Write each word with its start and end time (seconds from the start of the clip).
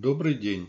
Добрый 0.00 0.34
день. 0.34 0.68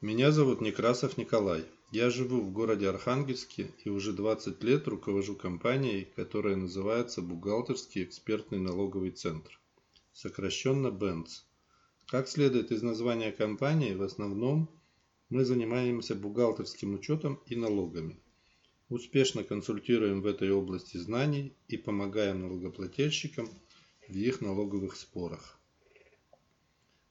Меня 0.00 0.32
зовут 0.32 0.62
Некрасов 0.62 1.18
Николай. 1.18 1.66
Я 1.92 2.08
живу 2.08 2.40
в 2.40 2.50
городе 2.50 2.88
Архангельске 2.88 3.70
и 3.84 3.90
уже 3.90 4.14
20 4.14 4.64
лет 4.64 4.88
руковожу 4.88 5.36
компанией, 5.36 6.08
которая 6.16 6.56
называется 6.56 7.20
Бухгалтерский 7.20 8.04
экспертный 8.04 8.58
налоговый 8.58 9.10
центр. 9.10 9.60
Сокращенно 10.14 10.90
БЭНЦ. 10.90 11.44
Как 12.06 12.26
следует 12.26 12.72
из 12.72 12.82
названия 12.82 13.32
компании, 13.32 13.92
в 13.92 14.02
основном 14.02 14.70
мы 15.28 15.44
занимаемся 15.44 16.14
бухгалтерским 16.14 16.94
учетом 16.94 17.42
и 17.44 17.56
налогами. 17.56 18.18
Успешно 18.88 19.44
консультируем 19.44 20.22
в 20.22 20.26
этой 20.26 20.50
области 20.50 20.96
знаний 20.96 21.52
и 21.68 21.76
помогаем 21.76 22.40
налогоплательщикам 22.40 23.46
в 24.08 24.16
их 24.16 24.40
налоговых 24.40 24.96
спорах. 24.96 25.60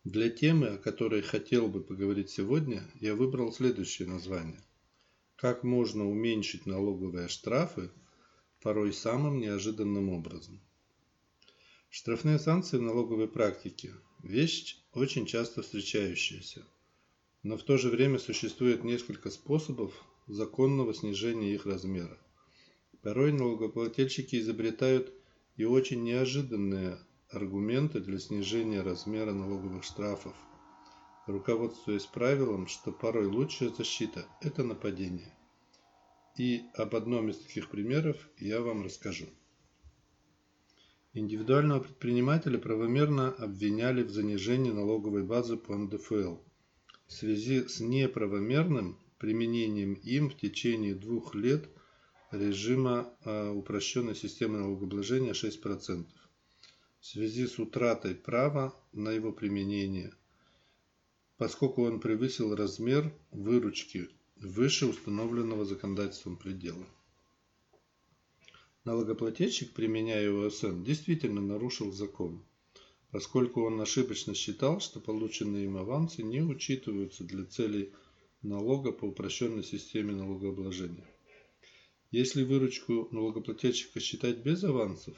Для 0.03 0.29
темы, 0.29 0.67
о 0.67 0.77
которой 0.77 1.21
хотел 1.21 1.69
бы 1.69 1.81
поговорить 1.81 2.29
сегодня, 2.29 2.83
я 2.99 3.15
выбрал 3.15 3.53
следующее 3.53 4.05
название. 4.05 4.61
Как 5.37 5.63
можно 5.63 6.09
уменьшить 6.09 6.65
налоговые 6.65 7.29
штрафы 7.29 7.89
порой 8.61 8.91
самым 8.91 9.39
неожиданным 9.39 10.09
образом. 10.09 10.59
Штрафные 11.89 12.37
санкции 12.37 12.77
в 12.77 12.81
налоговой 12.81 13.29
практике– 13.29 13.93
вещь 14.23 14.77
очень 14.91 15.25
часто 15.25 15.61
встречающаяся, 15.61 16.65
но 17.41 17.55
в 17.57 17.63
то 17.63 17.77
же 17.77 17.89
время 17.89 18.19
существует 18.19 18.83
несколько 18.83 19.29
способов 19.29 19.93
законного 20.27 20.93
снижения 20.93 21.53
их 21.53 21.65
размера. 21.65 22.17
Порой 23.03 23.31
налогоплательщики 23.31 24.35
изобретают 24.35 25.13
и 25.55 25.63
очень 25.63 26.03
неожиданные 26.03 26.99
аргументы 27.33 27.99
для 27.99 28.19
снижения 28.19 28.81
размера 28.81 29.33
налоговых 29.33 29.83
штрафов, 29.83 30.35
руководствуясь 31.27 32.05
правилом, 32.05 32.67
что 32.67 32.91
порой 32.91 33.25
лучшая 33.25 33.69
защита– 33.69 34.25
это 34.41 34.63
нападение. 34.63 35.33
И 36.37 36.63
об 36.75 36.95
одном 36.95 37.29
из 37.29 37.37
таких 37.37 37.69
примеров 37.69 38.17
я 38.37 38.61
вам 38.61 38.83
расскажу. 38.83 39.27
Индивидуального 41.13 41.81
предпринимателя 41.81 42.57
правомерно 42.57 43.29
обвиняли 43.29 44.03
в 44.03 44.09
занижении 44.09 44.71
налоговой 44.71 45.23
базы 45.23 45.57
по 45.57 45.75
НДФЛ 45.75 46.37
в 47.05 47.13
связи 47.13 47.67
с 47.67 47.79
неправомерным 47.79 48.97
применением 49.19 49.93
им 49.93 50.29
в 50.29 50.35
течение 50.35 50.95
двух 50.95 51.35
лет 51.35 51.69
режима 52.31 53.13
а, 53.23 53.51
упрощенной 53.51 54.15
системы 54.15 54.57
налогообложения 54.57 55.33
6% 55.33 56.05
в 57.03 57.05
связи 57.05 57.47
с 57.47 57.59
утратой 57.59 58.15
права 58.15 58.73
на 58.93 59.11
его 59.11 59.33
применение, 59.33 60.13
поскольку 61.35 61.83
он 61.83 61.99
превысил 61.99 62.55
размер 62.55 63.13
выручки 63.29 64.07
выше 64.37 64.85
установленного 64.85 65.65
законодательством 65.65 66.37
предела. 66.37 66.87
Налогоплательщик, 68.85 69.73
применяя 69.73 70.31
ОСН, 70.31 70.83
действительно 70.83 71.41
нарушил 71.41 71.91
закон, 71.91 72.41
поскольку 73.11 73.63
он 73.63 73.81
ошибочно 73.81 74.33
считал, 74.33 74.79
что 74.79 75.01
полученные 75.01 75.65
им 75.65 75.75
авансы 75.75 76.23
не 76.23 76.41
учитываются 76.41 77.25
для 77.25 77.43
целей 77.43 77.91
налога 78.41 78.93
по 78.93 79.03
упрощенной 79.03 79.65
системе 79.65 80.13
налогообложения. 80.13 81.13
Если 82.11 82.45
выручку 82.45 83.09
налогоплательщика 83.11 83.99
считать 83.99 84.37
без 84.37 84.63
авансов, 84.63 85.17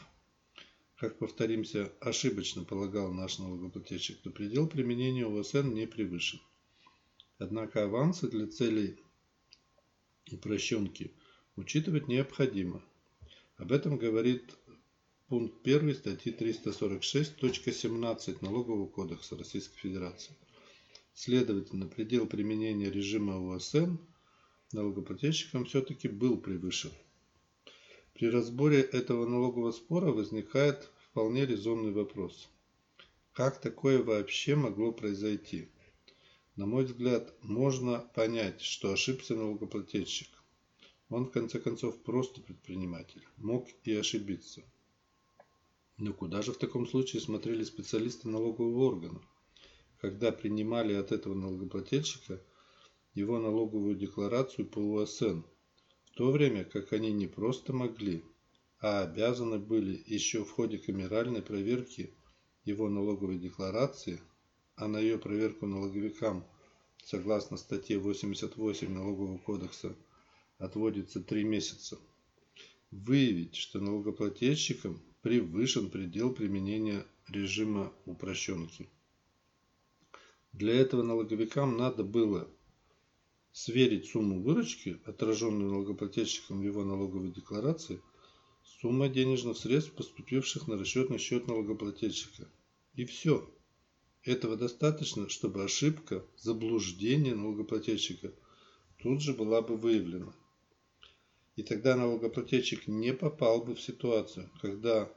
как 1.05 1.19
повторимся, 1.19 1.91
ошибочно 1.99 2.63
полагал 2.63 3.13
наш 3.13 3.37
налогоплательщик, 3.37 4.21
то 4.21 4.31
предел 4.31 4.65
применения 4.65 5.27
УСН 5.27 5.71
не 5.71 5.85
превышен. 5.85 6.39
Однако 7.37 7.83
авансы 7.83 8.27
для 8.27 8.47
целей 8.47 8.97
упрощенки 10.31 11.11
учитывать 11.57 12.07
необходимо. 12.07 12.81
Об 13.57 13.71
этом 13.71 13.99
говорит 13.99 14.55
пункт 15.27 15.55
1 15.63 15.94
статьи 15.94 16.33
346.17 16.33 18.38
Налогового 18.41 18.88
кодекса 18.88 19.38
Российской 19.38 19.77
Федерации. 19.77 20.35
Следовательно, 21.13 21.85
предел 21.85 22.25
применения 22.25 22.89
режима 22.89 23.38
УСН 23.38 23.97
налогоплательщикам 24.71 25.65
все-таки 25.65 26.07
был 26.07 26.38
превышен. 26.38 26.89
При 28.15 28.29
разборе 28.29 28.79
этого 28.79 29.27
налогового 29.27 29.73
спора 29.73 30.11
возникает 30.11 30.89
вполне 31.15 31.45
резонный 31.45 31.93
вопрос. 31.93 32.49
Как 33.31 33.61
такое 33.61 34.03
вообще 34.03 34.53
могло 34.53 34.91
произойти? 34.91 35.69
На 36.57 36.65
мой 36.65 36.83
взгляд, 36.83 37.33
можно 37.41 37.99
понять, 38.13 38.59
что 38.59 38.91
ошибся 38.91 39.33
налогоплательщик. 39.33 40.27
Он, 41.07 41.27
в 41.27 41.31
конце 41.31 41.59
концов, 41.59 42.03
просто 42.03 42.41
предприниматель. 42.41 43.25
Мог 43.37 43.69
и 43.85 43.93
ошибиться. 43.93 44.61
Но 45.95 46.11
куда 46.11 46.41
же 46.41 46.51
в 46.51 46.57
таком 46.57 46.85
случае 46.85 47.21
смотрели 47.21 47.63
специалисты 47.63 48.27
налогового 48.27 48.83
органа, 48.83 49.21
когда 50.01 50.33
принимали 50.33 50.95
от 50.95 51.13
этого 51.13 51.33
налогоплательщика 51.33 52.41
его 53.13 53.39
налоговую 53.39 53.95
декларацию 53.95 54.67
по 54.67 54.79
УСН– 54.79 55.43
то 56.15 56.31
время 56.31 56.63
как 56.63 56.93
они 56.93 57.11
не 57.11 57.27
просто 57.27 57.73
могли, 57.73 58.23
а 58.80 59.03
обязаны 59.03 59.58
были 59.58 60.03
еще 60.06 60.44
в 60.44 60.52
ходе 60.52 60.78
камеральной 60.78 61.41
проверки 61.41 62.13
его 62.66 62.90
налоговой 62.90 63.38
декларации, 63.38 64.22
а 64.75 64.88
на 64.88 65.00
ее 65.00 65.18
проверку 65.18 65.66
налоговикам 65.66 66.46
согласно 67.03 67.58
статье 67.58 67.97
88 68.00 68.91
Налогового 68.91 69.38
кодекса 69.38 69.96
отводится 70.58 71.22
3 71.22 71.44
месяца, 71.44 71.97
выявить, 72.91 73.56
что 73.56 73.80
налогоплательщикам 73.80 75.02
превышен 75.22 75.90
предел 75.90 76.34
применения 76.34 77.06
режима 77.28 77.94
упрощенки. 78.06 78.90
Для 80.53 80.74
этого 80.74 81.03
налоговикам 81.03 81.78
надо 81.78 82.03
было 82.03 82.47
сверить 83.52 84.09
сумму 84.09 84.42
выручки, 84.42 85.00
отраженную 85.06 85.72
налогоплательщиком 85.72 86.59
в 86.59 86.63
его 86.63 86.84
налоговой 86.84 87.31
декларации, 87.31 88.02
с 88.85 88.88
суммой 88.88 89.09
денежных 89.09 89.57
средств, 89.57 89.94
поступивших 89.94 90.68
на 90.68 90.78
расчетный 90.78 91.18
счет 91.18 91.47
налогоплательщика. 91.47 92.47
И 92.94 93.06
все. 93.06 93.51
Этого 94.22 94.56
достаточно, 94.56 95.28
чтобы 95.28 95.63
ошибка, 95.63 96.23
заблуждение 96.38 97.34
налогоплательщика 97.34 98.31
тут 99.00 99.24
же 99.24 99.34
была 99.34 99.63
бы 99.63 99.75
выявлена. 99.75 100.35
И 101.56 101.63
тогда 101.63 101.95
налогоплательщик 101.95 102.88
не 102.88 103.12
попал 103.12 103.63
бы 103.63 103.74
в 103.74 103.81
ситуацию, 103.81 104.51
когда 104.62 105.12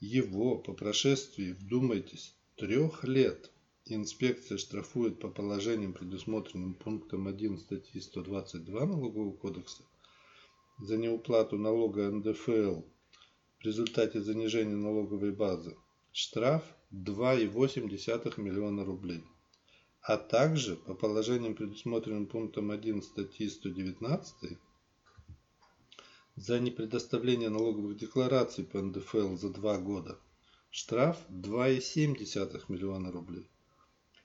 его 0.00 0.58
по 0.58 0.72
прошествии, 0.72 1.52
вдумайтесь, 1.52 2.34
трех 2.56 3.04
лет 3.04 3.52
Инспекция 3.84 4.58
штрафует 4.58 5.20
по 5.20 5.28
положениям, 5.28 5.92
предусмотренным 5.92 6.74
пунктом 6.74 7.28
1 7.28 7.58
статьи 7.58 8.00
122 8.00 8.84
Налогового 8.84 9.36
кодекса 9.36 9.84
за 10.80 10.96
неуплату 10.96 11.56
налога 11.56 12.10
НДФЛ 12.10 12.80
в 13.62 13.64
результате 13.64 14.20
занижения 14.20 14.74
налоговой 14.74 15.30
базы 15.30 15.76
штраф 16.10 16.64
2,8 16.90 18.40
миллиона 18.40 18.84
рублей, 18.84 19.22
а 20.00 20.16
также 20.16 20.74
по 20.74 20.94
положениям, 20.94 21.54
предусмотренным 21.54 22.26
пунктом 22.26 22.72
1 22.72 23.02
статьи 23.02 23.48
119 23.48 24.58
за 26.34 26.58
непредоставление 26.58 27.50
налоговых 27.50 27.96
деклараций 27.96 28.64
по 28.64 28.82
НДФЛ 28.82 29.36
за 29.36 29.50
два 29.50 29.78
года 29.78 30.18
штраф 30.70 31.18
2,7 31.30 32.64
миллиона 32.68 33.12
рублей. 33.12 33.48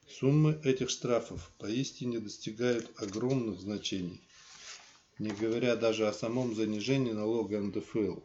Суммы 0.08 0.60
этих 0.64 0.90
штрафов 0.90 1.52
поистине 1.58 2.18
достигают 2.18 2.90
огромных 2.96 3.60
значений, 3.60 4.20
не 5.20 5.30
говоря 5.30 5.76
даже 5.76 6.08
о 6.08 6.12
самом 6.12 6.56
занижении 6.56 7.12
налога 7.12 7.60
НДФЛ. 7.60 8.18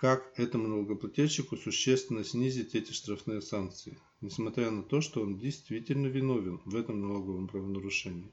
Как 0.00 0.32
этому 0.38 0.66
налогоплательщику 0.66 1.58
существенно 1.58 2.24
снизить 2.24 2.74
эти 2.74 2.90
штрафные 2.90 3.42
санкции, 3.42 3.98
несмотря 4.22 4.70
на 4.70 4.82
то, 4.82 5.02
что 5.02 5.20
он 5.20 5.38
действительно 5.38 6.06
виновен 6.06 6.58
в 6.64 6.74
этом 6.74 7.02
налоговом 7.02 7.48
правонарушении? 7.48 8.32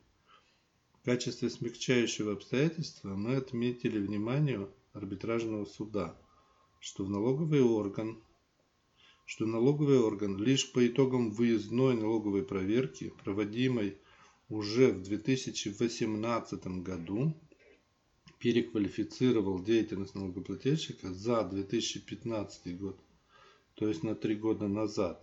В 1.02 1.04
качестве 1.04 1.50
смягчающего 1.50 2.32
обстоятельства 2.32 3.10
мы 3.16 3.36
отметили 3.36 4.00
внимание 4.00 4.66
арбитражного 4.94 5.66
суда, 5.66 6.18
что 6.80 7.04
в 7.04 7.10
налоговый 7.10 7.62
орган 7.62 8.18
что 9.26 9.46
налоговый 9.46 10.00
орган 10.00 10.38
лишь 10.38 10.72
по 10.72 10.88
итогам 10.88 11.32
выездной 11.32 11.98
налоговой 11.98 12.44
проверки, 12.44 13.12
проводимой 13.26 13.98
уже 14.48 14.94
в 14.94 15.04
2018 15.04 16.66
году, 16.82 17.36
переквалифицировал 18.40 19.64
деятельность 19.64 20.16
налогоплательщика 20.16 21.14
за 21.14 21.44
2015 21.44 22.78
год, 22.78 23.00
то 23.76 23.88
есть 23.88 24.04
на 24.04 24.16
три 24.16 24.36
года 24.36 24.68
назад, 24.68 25.22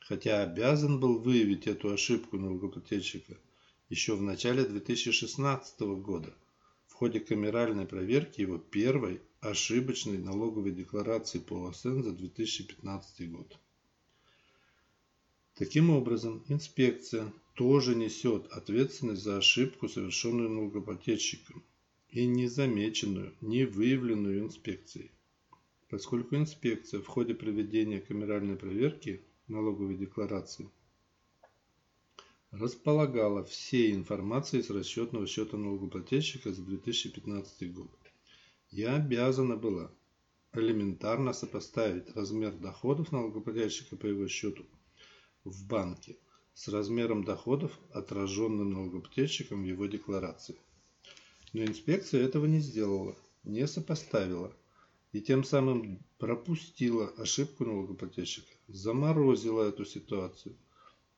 хотя 0.00 0.42
обязан 0.42 0.98
был 0.98 1.18
выявить 1.18 1.66
эту 1.66 1.92
ошибку 1.92 2.38
налогоплательщика 2.38 3.36
еще 3.88 4.14
в 4.14 4.22
начале 4.22 4.64
2016 4.64 5.80
года 5.80 6.32
в 6.86 6.94
ходе 6.94 7.20
камеральной 7.20 7.86
проверки 7.86 8.40
его 8.40 8.58
первой 8.58 9.20
ошибочной 9.40 10.18
налоговой 10.18 10.72
декларации 10.72 11.38
по 11.38 11.68
ОСН 11.68 12.02
за 12.02 12.12
2015 12.12 13.30
год. 13.30 13.58
Таким 15.54 15.90
образом, 15.90 16.44
инспекция 16.48 17.32
тоже 17.54 17.94
несет 17.94 18.46
ответственность 18.48 19.22
за 19.22 19.38
ошибку, 19.38 19.88
совершенную 19.88 20.50
налогоплательщиком 20.50 21.64
и 22.10 22.26
незамеченную, 22.26 23.34
не 23.40 23.64
выявленную 23.64 24.40
инспекцией. 24.40 25.12
Поскольку 25.88 26.36
инспекция 26.36 27.00
в 27.00 27.06
ходе 27.06 27.34
проведения 27.34 28.00
камеральной 28.00 28.56
проверки 28.56 29.22
налоговой 29.48 29.96
декларации 29.96 30.70
располагала 32.50 33.44
всей 33.44 33.92
информацией 33.92 34.62
с 34.62 34.70
расчетного 34.70 35.26
счета 35.26 35.56
налогоплательщика 35.56 36.52
за 36.52 36.62
2015 36.64 37.72
год. 37.72 37.90
Я 38.70 38.96
обязана 38.96 39.56
была 39.56 39.90
элементарно 40.52 41.32
сопоставить 41.32 42.10
размер 42.16 42.52
доходов 42.52 43.12
налогоплательщика 43.12 43.96
по 43.96 44.06
его 44.06 44.26
счету 44.26 44.66
в 45.44 45.66
банке 45.66 46.16
с 46.54 46.66
размером 46.68 47.24
доходов, 47.24 47.78
отраженным 47.92 48.72
налогоплательщиком 48.72 49.62
в 49.62 49.66
его 49.66 49.86
декларации. 49.86 50.58
Но 51.52 51.64
инспекция 51.64 52.22
этого 52.22 52.46
не 52.46 52.60
сделала, 52.60 53.16
не 53.44 53.66
сопоставила 53.66 54.54
и 55.12 55.20
тем 55.20 55.42
самым 55.42 56.00
пропустила 56.18 57.08
ошибку 57.16 57.64
налогоплательщика, 57.64 58.52
заморозила 58.68 59.68
эту 59.68 59.84
ситуацию, 59.84 60.56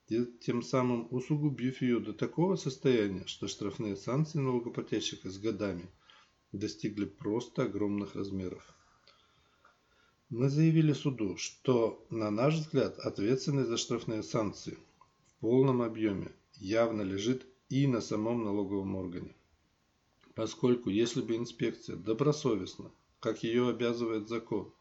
тем 0.07 0.63
самым 0.63 1.07
усугубив 1.11 1.81
ее 1.81 1.99
до 1.99 2.13
такого 2.13 2.55
состояния, 2.55 3.25
что 3.27 3.47
штрафные 3.47 3.95
санкции 3.95 4.39
налогоплательщика 4.39 5.29
с 5.29 5.37
годами 5.37 5.87
достигли 6.51 7.05
просто 7.05 7.63
огромных 7.63 8.15
размеров. 8.15 8.75
Мы 10.29 10.49
заявили 10.49 10.93
суду, 10.93 11.37
что, 11.37 12.05
на 12.09 12.31
наш 12.31 12.55
взгляд, 12.55 12.97
ответственность 12.97 13.69
за 13.69 13.77
штрафные 13.77 14.23
санкции 14.23 14.79
в 15.27 15.41
полном 15.41 15.83
объеме 15.83 16.31
явно 16.55 17.03
лежит 17.03 17.45
и 17.69 17.85
на 17.85 18.01
самом 18.01 18.43
налоговом 18.43 18.95
органе. 18.95 19.35
Поскольку 20.35 20.89
если 20.89 21.21
бы 21.21 21.35
инспекция 21.35 21.95
добросовестно 21.95 22.91
как 23.23 23.41
ее 23.41 23.69
обязывает 23.69 24.27
закон, 24.27 24.73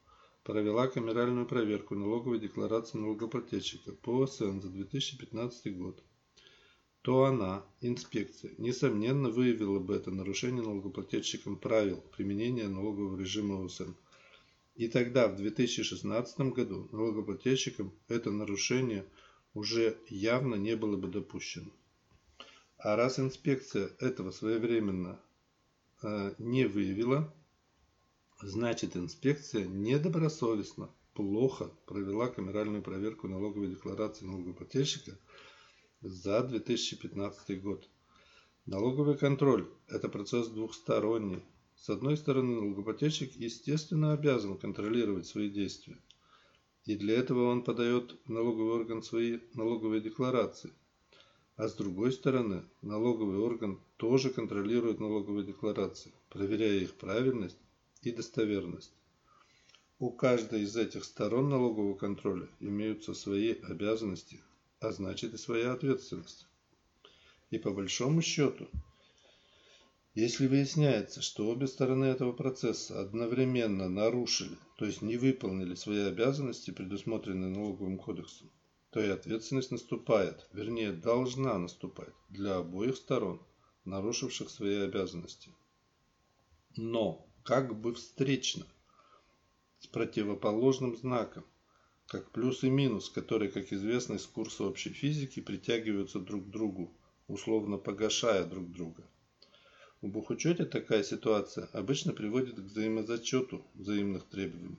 провела 0.43 0.88
камеральную 0.88 1.46
проверку 1.46 1.94
налоговой 1.94 2.40
декларации 2.40 2.99
налогоплательщика 2.99 3.93
по 3.93 4.25
ОСН 4.25 4.60
за 4.60 4.69
2015 4.69 5.76
год, 5.76 6.02
то 7.02 7.25
она, 7.25 7.64
инспекция, 7.81 8.52
несомненно 8.58 9.31
выявила 9.31 9.78
бы 9.78 9.94
это 9.94 10.10
нарушение 10.10 10.64
налогоплательщиком 10.64 11.56
правил 11.56 12.02
применения 12.16 12.66
налогового 12.66 13.16
режима 13.16 13.64
ОСН. 13.64 13.93
И 14.75 14.88
тогда, 14.88 15.28
в 15.28 15.37
2016 15.37 16.40
году, 16.52 16.88
налогоплательщикам 16.90 17.93
это 18.08 18.32
нарушение 18.32 19.05
уже 19.55 19.96
явно 20.08 20.56
не 20.56 20.75
было 20.75 20.96
бы 20.96 21.06
допущено. 21.06 21.70
А 22.78 22.96
раз 22.96 23.20
инспекция 23.20 23.90
этого 24.00 24.32
своевременно 24.32 25.20
не 26.38 26.66
выявила, 26.66 27.32
Значит, 28.44 28.96
инспекция 28.96 29.64
недобросовестно, 29.66 30.90
плохо 31.14 31.70
провела 31.87 32.26
камеральную 32.26 32.82
проверку 32.82 33.28
налоговой 33.28 33.69
декларации 33.69 34.25
налогоплательщика 34.25 35.16
за 36.00 36.43
2015 36.43 37.62
год. 37.62 37.88
Налоговый 38.66 39.16
контроль– 39.16 39.69
это 39.87 40.08
процесс 40.08 40.49
двухсторонний. 40.49 41.44
С 41.76 41.88
одной 41.88 42.16
стороны, 42.16 42.56
налогоплательщик, 42.56 43.32
естественно, 43.37 44.12
обязан 44.12 44.58
контролировать 44.58 45.28
свои 45.28 45.48
действия. 45.48 45.96
И 46.84 46.96
для 46.96 47.19
этого 47.19 47.48
он 47.48 47.62
подает 47.62 48.16
в 48.25 48.28
налоговый 48.28 48.72
орган 48.72 49.05
свои 49.05 49.38
налоговые 49.55 50.00
декларации. 50.00 50.72
А 51.55 51.69
с 51.69 51.75
другой 51.76 52.10
стороны, 52.10 52.64
налоговый 52.81 53.38
орган 53.38 53.81
тоже 54.02 54.31
контролирует 54.31 54.99
налоговые 54.99 55.46
декларации, 55.46 56.12
проверяя 56.28 56.75
их 56.75 56.94
правильность 56.94 57.56
и 58.02 58.10
достоверность. 58.10 58.93
У 60.00 60.10
каждой 60.10 60.62
из 60.62 60.76
этих 60.76 61.04
сторон 61.04 61.49
налогового 61.49 61.94
контроля 61.94 62.49
имеются 62.58 63.14
свои 63.14 63.52
обязанности, 63.52 64.43
а 64.81 64.90
значит 64.90 65.34
и 65.34 65.38
своя 65.38 65.72
ответственность. 65.72 66.49
И 67.52 67.58
по 67.58 67.70
большому 67.70 68.22
счету, 68.22 68.66
если 70.16 70.48
выясняется, 70.48 71.22
что 71.22 71.48
обе 71.48 71.69
стороны 71.69 72.06
этого 72.06 72.32
процесса 72.32 73.00
одновременно 73.00 73.88
нарушили, 73.88 74.58
то 74.78 74.84
есть 74.84 75.02
не 75.02 75.16
выполнили 75.16 75.76
свои 75.76 76.00
обязанности, 76.00 76.72
предусмотренные 76.72 77.50
налоговым 77.50 77.98
кодексом, 77.98 78.50
то 78.90 79.00
и 79.00 79.08
ответственность 79.08 79.70
наступает, 79.70 80.48
вернее 80.52 80.90
должна 80.90 81.56
наступать 81.56 82.14
для 82.31 82.56
обоих 82.56 82.96
сторон, 82.96 83.40
нарушивших 83.84 84.50
свои 84.50 84.76
обязанности. 84.76 85.50
Но 86.76 87.26
как 87.43 87.79
бы 87.79 87.94
встречно, 87.94 88.67
с 89.79 89.87
противоположным 89.87 90.96
знаком, 90.96 91.44
как 92.06 92.31
плюс 92.31 92.62
и 92.62 92.70
минус, 92.70 93.08
которые, 93.08 93.50
как 93.50 93.73
известно 93.73 94.14
из 94.14 94.26
курса 94.26 94.64
общей 94.64 94.90
физики, 94.90 95.40
притягиваются 95.40 96.20
друг 96.20 96.46
к 96.46 96.50
другу, 96.50 96.93
условно 97.26 97.79
погашая 97.79 98.44
друг 98.44 98.70
друга. 98.70 99.05
В 100.00 100.08
бухучете 100.08 100.64
такая 100.64 101.02
ситуация 101.05 101.67
обычно 101.73 102.12
приводит 102.12 102.56
к 102.56 102.64
взаимозачету 102.64 103.64
взаимных 103.75 104.25
требований. 104.25 104.79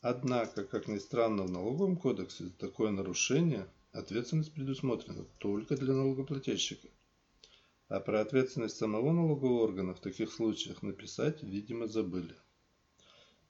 Однако, 0.00 0.64
как 0.64 0.86
ни 0.86 0.98
странно, 0.98 1.42
в 1.42 1.50
налоговом 1.50 1.96
кодексе 1.96 2.44
за 2.44 2.52
такое 2.52 2.90
нарушение 2.90 3.66
ответственность 3.92 4.52
предусмотрена 4.52 5.24
только 5.38 5.76
для 5.76 5.94
налогоплательщика. 5.94 6.88
А 7.88 8.00
про 8.00 8.20
ответственность 8.20 8.76
самого 8.76 9.12
налогового 9.12 9.62
органа 9.62 9.94
в 9.94 10.00
таких 10.00 10.32
случаях 10.32 10.82
написать, 10.82 11.44
видимо, 11.44 11.86
забыли. 11.86 12.34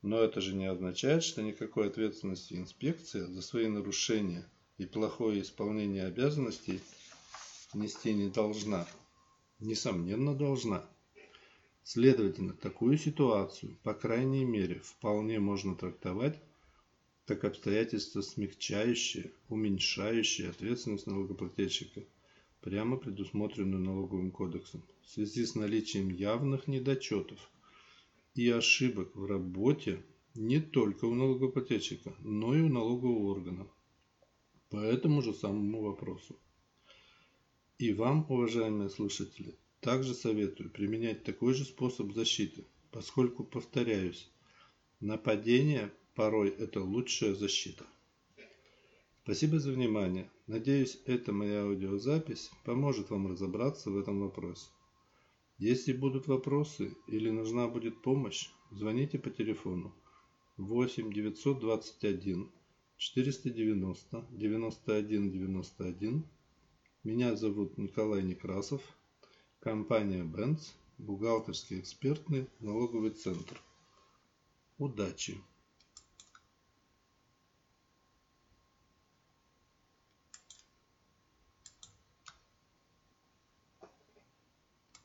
Но 0.02 0.18
это 0.20 0.42
же 0.42 0.54
не 0.54 0.66
означает, 0.66 1.24
что 1.24 1.42
никакой 1.42 1.88
ответственности 1.88 2.52
инспекция 2.52 3.26
за 3.28 3.40
свои 3.40 3.68
нарушения 3.68 4.46
и 4.76 4.84
плохое 4.84 5.40
исполнение 5.40 6.04
обязанностей 6.04 6.82
нести 7.72 8.12
не 8.12 8.28
должна. 8.28 8.86
Несомненно, 9.58 10.34
должна. 10.34 10.86
Следовательно, 11.82 12.52
такую 12.52 12.98
ситуацию, 12.98 13.78
по 13.82 13.94
крайней 13.94 14.44
мере, 14.44 14.80
вполне 14.80 15.40
можно 15.40 15.74
трактовать 15.74 16.38
как 17.24 17.44
обстоятельства 17.44 18.20
смягчающие, 18.20 19.32
уменьшающие 19.48 20.50
ответственность 20.50 21.06
налогоплательщика– 21.06 22.02
прямо 22.66 22.96
предусмотренную 22.96 23.80
налоговым 23.80 24.32
кодексом 24.32 24.82
в 25.04 25.08
связи 25.08 25.46
с 25.46 25.54
наличием 25.54 26.08
явных 26.08 26.66
недочетов 26.66 27.38
и 28.34 28.50
ошибок 28.50 29.14
в 29.14 29.24
работе 29.24 30.04
не 30.34 30.60
только 30.60 31.04
у 31.04 31.14
налогоплательщика, 31.14 32.16
но 32.18 32.56
и 32.56 32.62
у 32.62 32.68
налогового 32.68 33.30
органа 33.30 33.68
по 34.68 34.78
этому 34.78 35.22
же 35.22 35.32
самому 35.32 35.82
вопросу. 35.82 36.40
И 37.78 37.92
вам, 37.92 38.26
уважаемые 38.28 38.90
слушатели, 38.90 39.56
также 39.78 40.12
советую 40.12 40.70
применять 40.70 41.22
такой 41.22 41.54
же 41.54 41.64
способ 41.64 42.14
защиты, 42.14 42.66
поскольку, 42.90 43.44
повторяюсь, 43.44 44.28
нападение 44.98 45.92
порой 46.16 46.48
это 46.48 46.82
лучшая 46.82 47.36
защита. 47.36 47.86
Спасибо 49.26 49.58
за 49.58 49.72
внимание. 49.72 50.30
Надеюсь, 50.46 51.00
эта 51.04 51.32
моя 51.32 51.64
аудиозапись 51.64 52.52
поможет 52.64 53.10
вам 53.10 53.26
разобраться 53.26 53.90
в 53.90 53.98
этом 53.98 54.20
вопросе. 54.20 54.68
Если 55.58 55.92
будут 55.92 56.28
вопросы 56.28 56.96
или 57.08 57.28
нужна 57.30 57.66
будет 57.66 58.02
помощь, 58.02 58.50
звоните 58.70 59.18
по 59.18 59.30
телефону 59.30 59.92
8 60.58 61.12
921 61.12 62.52
490 62.98 64.28
91 64.30 65.32
91. 65.32 66.24
Меня 67.02 67.34
зовут 67.34 67.78
Николай 67.78 68.22
Некрасов, 68.22 68.80
компания 69.58 70.22
Benz, 70.22 70.60
бухгалтерский 70.98 71.80
экспертный 71.80 72.46
налоговый 72.60 73.10
центр. 73.10 73.60
Удачи! 74.78 75.36